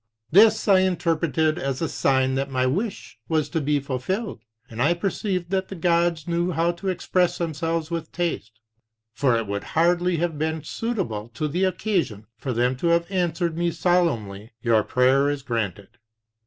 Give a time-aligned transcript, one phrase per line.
[0.31, 4.81] This I inter preted as a sign that my wish was to be fulfilled, and
[4.81, 8.59] I perceived that the gods knew how to express themselves with taste;
[9.13, 13.55] for it would hardly have been suitable to the occasion for them to have answered
[13.55, 15.99] me solemnly: Your prayer is granted."